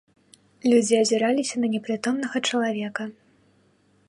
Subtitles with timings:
[0.71, 3.03] Людзі азіраліся на непрытомнага чалавека.